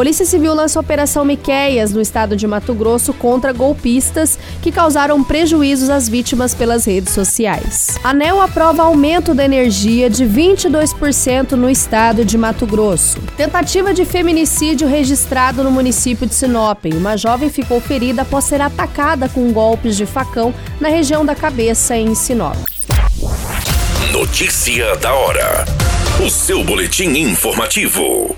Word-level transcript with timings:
Polícia 0.00 0.24
Civil 0.24 0.54
lança 0.54 0.78
a 0.78 0.80
Operação 0.80 1.26
Miqueias 1.26 1.92
no 1.92 2.00
estado 2.00 2.34
de 2.34 2.46
Mato 2.46 2.72
Grosso 2.72 3.12
contra 3.12 3.52
golpistas 3.52 4.38
que 4.62 4.72
causaram 4.72 5.22
prejuízos 5.22 5.90
às 5.90 6.08
vítimas 6.08 6.54
pelas 6.54 6.86
redes 6.86 7.12
sociais. 7.12 7.98
ANEL 8.02 8.40
aprova 8.40 8.82
aumento 8.82 9.34
da 9.34 9.44
energia 9.44 10.08
de 10.08 10.24
22% 10.24 11.52
no 11.52 11.68
estado 11.68 12.24
de 12.24 12.38
Mato 12.38 12.64
Grosso. 12.64 13.20
Tentativa 13.36 13.92
de 13.92 14.06
feminicídio 14.06 14.88
registrado 14.88 15.62
no 15.62 15.70
município 15.70 16.26
de 16.26 16.34
Sinop. 16.34 16.86
Uma 16.94 17.18
jovem 17.18 17.50
ficou 17.50 17.78
ferida 17.78 18.22
após 18.22 18.46
ser 18.46 18.62
atacada 18.62 19.28
com 19.28 19.52
golpes 19.52 19.98
de 19.98 20.06
facão 20.06 20.54
na 20.80 20.88
região 20.88 21.26
da 21.26 21.34
cabeça 21.34 21.94
em 21.94 22.14
Sinop. 22.14 22.56
Notícia 24.10 24.96
da 24.96 25.12
hora. 25.12 25.66
O 26.26 26.30
seu 26.30 26.64
boletim 26.64 27.10
informativo. 27.18 28.34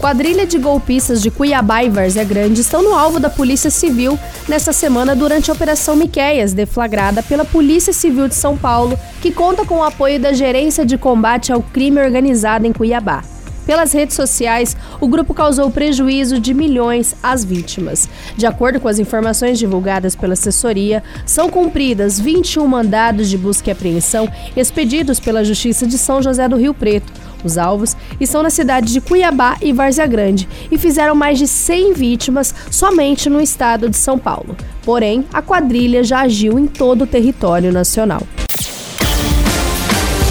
Quadrilha 0.00 0.46
de 0.46 0.58
golpistas 0.58 1.20
de 1.20 1.28
Cuiabá 1.28 1.82
e 1.82 1.90
Várzea 1.90 2.22
Grande 2.22 2.60
estão 2.60 2.82
no 2.82 2.94
alvo 2.94 3.18
da 3.18 3.28
Polícia 3.28 3.68
Civil 3.68 4.16
nesta 4.48 4.72
semana 4.72 5.14
durante 5.16 5.50
a 5.50 5.54
Operação 5.54 5.96
Miqueias, 5.96 6.52
deflagrada 6.52 7.20
pela 7.20 7.44
Polícia 7.44 7.92
Civil 7.92 8.28
de 8.28 8.36
São 8.36 8.56
Paulo, 8.56 8.96
que 9.20 9.32
conta 9.32 9.64
com 9.64 9.78
o 9.78 9.82
apoio 9.82 10.20
da 10.20 10.32
Gerência 10.32 10.86
de 10.86 10.96
Combate 10.96 11.52
ao 11.52 11.60
Crime 11.60 12.00
Organizado 12.00 12.64
em 12.64 12.72
Cuiabá. 12.72 13.24
Pelas 13.66 13.92
redes 13.92 14.14
sociais, 14.14 14.76
o 15.00 15.08
grupo 15.08 15.34
causou 15.34 15.68
prejuízo 15.68 16.38
de 16.38 16.54
milhões 16.54 17.14
às 17.20 17.44
vítimas. 17.44 18.08
De 18.36 18.46
acordo 18.46 18.80
com 18.80 18.88
as 18.88 19.00
informações 19.00 19.58
divulgadas 19.58 20.14
pela 20.14 20.32
assessoria, 20.32 21.02
são 21.26 21.50
cumpridas 21.50 22.18
21 22.18 22.66
mandados 22.66 23.28
de 23.28 23.36
busca 23.36 23.68
e 23.68 23.72
apreensão 23.72 24.26
expedidos 24.56 25.18
pela 25.20 25.44
Justiça 25.44 25.86
de 25.86 25.98
São 25.98 26.22
José 26.22 26.48
do 26.48 26.56
Rio 26.56 26.72
Preto 26.72 27.12
os 27.44 27.58
alvos 27.58 27.96
estão 28.20 28.42
na 28.42 28.50
cidade 28.50 28.92
de 28.92 29.00
Cuiabá 29.00 29.56
e 29.60 29.72
Várzea 29.72 30.06
Grande 30.06 30.48
e 30.70 30.78
fizeram 30.78 31.14
mais 31.14 31.38
de 31.38 31.46
100 31.46 31.94
vítimas 31.94 32.54
somente 32.70 33.28
no 33.28 33.40
estado 33.40 33.88
de 33.88 33.96
São 33.96 34.18
Paulo. 34.18 34.56
Porém, 34.84 35.24
a 35.32 35.42
quadrilha 35.42 36.02
já 36.02 36.20
agiu 36.20 36.58
em 36.58 36.66
todo 36.66 37.02
o 37.02 37.06
território 37.06 37.72
nacional. 37.72 38.22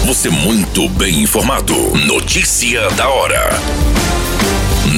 Você 0.06 0.30
muito 0.30 0.88
bem 0.90 1.22
informado. 1.22 1.74
Notícia 2.06 2.88
da 2.90 3.08
hora 3.08 3.50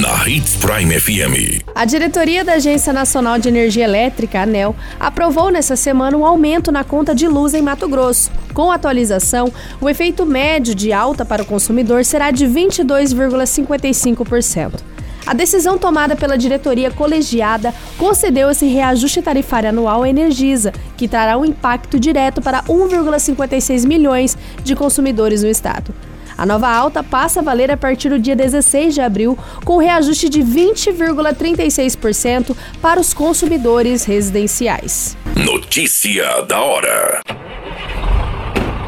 na 0.01 0.27
Hits 0.27 0.55
Prime 0.55 0.99
FM. 0.99 1.61
A 1.75 1.85
diretoria 1.85 2.43
da 2.43 2.53
Agência 2.53 2.91
Nacional 2.91 3.37
de 3.37 3.49
Energia 3.49 3.83
Elétrica, 3.83 4.41
ANEL, 4.41 4.75
aprovou 4.99 5.51
nessa 5.51 5.75
semana 5.75 6.17
um 6.17 6.25
aumento 6.25 6.71
na 6.71 6.83
conta 6.83 7.13
de 7.13 7.27
luz 7.27 7.53
em 7.53 7.61
Mato 7.61 7.87
Grosso. 7.87 8.31
Com 8.51 8.71
a 8.71 8.75
atualização, 8.75 9.53
o 9.79 9.87
efeito 9.87 10.25
médio 10.25 10.73
de 10.73 10.91
alta 10.91 11.23
para 11.23 11.43
o 11.43 11.45
consumidor 11.45 12.03
será 12.03 12.31
de 12.31 12.47
22,55%. 12.47 14.79
A 15.23 15.35
decisão 15.35 15.77
tomada 15.77 16.15
pela 16.15 16.35
diretoria 16.35 16.89
colegiada 16.89 17.71
concedeu 17.95 18.49
esse 18.49 18.65
reajuste 18.65 19.21
tarifário 19.21 19.69
anual 19.69 20.01
à 20.01 20.09
Energisa, 20.09 20.73
que 20.97 21.07
trará 21.07 21.37
um 21.37 21.45
impacto 21.45 21.99
direto 21.99 22.41
para 22.41 22.63
1,56 22.63 23.85
milhões 23.85 24.35
de 24.63 24.75
consumidores 24.75 25.43
no 25.43 25.49
estado. 25.49 25.93
A 26.41 26.45
nova 26.45 26.67
alta 26.67 27.01
passa 27.03 27.39
a 27.39 27.43
valer 27.43 27.69
a 27.69 27.77
partir 27.77 28.09
do 28.09 28.17
dia 28.17 28.35
16 28.35 28.95
de 28.95 29.01
abril, 29.01 29.37
com 29.63 29.77
reajuste 29.77 30.27
de 30.27 30.41
20,36% 30.41 32.57
para 32.81 32.99
os 32.99 33.13
consumidores 33.13 34.05
residenciais. 34.05 35.15
Notícia 35.35 36.41
da 36.47 36.59
hora. 36.59 37.21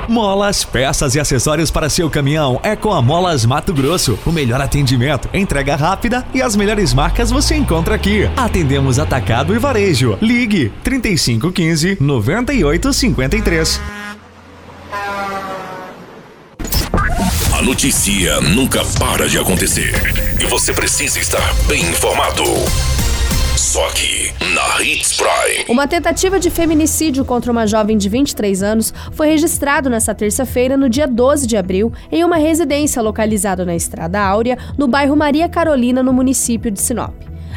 Molas, 0.10 0.66
peças 0.66 1.14
e 1.14 1.20
acessórios 1.20 1.70
para 1.70 1.92
seu 1.92 2.10
caminhão 2.10 2.60
é 2.64 2.76
com 2.76 2.92
a 2.92 3.04
Molas 3.04 3.46
Mato 3.46 3.72
Grosso. 3.72 4.18
O 4.26 4.32
melhor 4.32 4.60
atendimento, 4.60 5.30
entrega 5.32 5.76
rápida 5.76 6.26
e 6.34 6.42
as 6.42 6.56
melhores 6.56 6.92
marcas 6.92 7.30
você 7.30 7.56
encontra 7.56 7.94
aqui. 7.94 8.28
Atendemos 8.36 8.98
atacado 8.98 9.54
e 9.54 9.60
varejo. 9.60 10.18
Ligue 10.20 10.74
3515 10.84 12.00
9853. 12.02 14.03
A 17.56 17.62
notícia 17.62 18.42
nunca 18.42 18.84
para 19.00 19.30
de 19.30 19.38
acontecer 19.38 19.94
e 20.42 20.46
você 20.48 20.74
precisa 20.74 21.20
estar 21.20 21.54
bem 21.68 21.82
informado. 21.82 22.44
Só 23.56 23.88
aqui, 23.90 24.34
na 24.56 24.82
Hits 24.82 25.14
Prime. 25.16 25.66
Uma 25.70 25.88
tentativa 25.88 26.40
de 26.40 26.50
feminicídio 26.50 27.24
contra 27.24 27.52
uma 27.52 27.68
jovem 27.68 27.96
de 27.96 28.10
23 28.10 28.64
anos 28.64 28.92
foi 29.12 29.28
registrado 29.28 29.88
nesta 29.88 30.16
terça-feira, 30.16 30.76
no 30.76 30.90
dia 30.90 31.08
12 31.08 31.46
de 31.46 31.56
abril, 31.56 31.94
em 32.12 32.24
uma 32.24 32.38
residência 32.38 33.00
localizada 33.04 33.64
na 33.64 33.76
Estrada 33.76 34.20
Áurea, 34.20 34.58
no 34.76 34.88
bairro 34.88 35.16
Maria 35.16 35.48
Carolina, 35.48 36.02
no 36.02 36.12
município 36.12 36.72
de 36.72 36.82
Sinop. 36.82 37.14